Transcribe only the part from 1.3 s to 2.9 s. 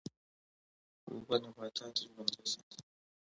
نباتات ژوندی ساتي.